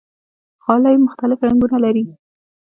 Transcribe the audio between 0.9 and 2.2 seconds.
مختلف رنګونه لري.